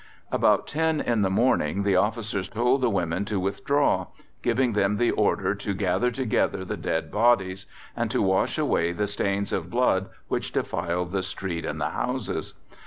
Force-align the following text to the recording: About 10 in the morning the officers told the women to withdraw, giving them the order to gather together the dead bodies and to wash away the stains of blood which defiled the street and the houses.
About 0.31 0.65
10 0.65 0.99
in 0.99 1.21
the 1.21 1.29
morning 1.29 1.83
the 1.83 1.95
officers 1.95 2.49
told 2.49 2.81
the 2.81 2.89
women 2.89 3.23
to 3.25 3.39
withdraw, 3.39 4.07
giving 4.41 4.73
them 4.73 4.97
the 4.97 5.11
order 5.11 5.53
to 5.53 5.75
gather 5.75 6.09
together 6.09 6.65
the 6.65 6.75
dead 6.75 7.11
bodies 7.11 7.67
and 7.95 8.09
to 8.09 8.19
wash 8.19 8.57
away 8.57 8.93
the 8.93 9.05
stains 9.05 9.53
of 9.53 9.69
blood 9.69 10.09
which 10.27 10.53
defiled 10.53 11.11
the 11.11 11.21
street 11.21 11.67
and 11.67 11.79
the 11.79 11.89
houses. 11.89 12.55